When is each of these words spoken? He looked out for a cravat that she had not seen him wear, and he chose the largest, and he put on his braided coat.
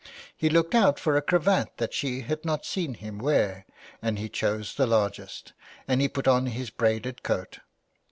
He 0.35 0.49
looked 0.49 0.73
out 0.73 0.97
for 0.99 1.15
a 1.15 1.21
cravat 1.21 1.77
that 1.77 1.93
she 1.93 2.21
had 2.21 2.43
not 2.43 2.65
seen 2.65 2.95
him 2.95 3.19
wear, 3.19 3.67
and 4.01 4.17
he 4.17 4.29
chose 4.29 4.73
the 4.73 4.87
largest, 4.87 5.53
and 5.87 6.01
he 6.01 6.07
put 6.09 6.27
on 6.27 6.47
his 6.47 6.71
braided 6.71 7.21
coat. 7.21 7.59